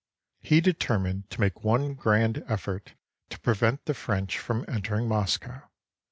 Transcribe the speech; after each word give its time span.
He 0.39 0.61
determined 0.61 1.29
to 1.29 1.39
make 1.39 1.63
one 1.63 1.93
grand 1.93 2.43
effort 2.47 2.95
to 3.29 3.39
prevent 3.39 3.85
the 3.85 3.93
French 3.93 4.39
from 4.39 4.65
entering 4.67 5.07
Moscow. 5.07 5.61